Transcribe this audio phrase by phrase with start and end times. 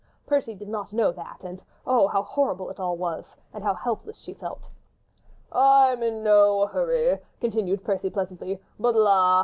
[0.25, 1.61] Percy did not know that and...
[1.85, 2.07] oh!
[2.07, 4.67] how horrible it all was—and how helpless she felt.
[5.51, 9.39] "I am in no hurry," continued Percy, pleasantly, "but, la!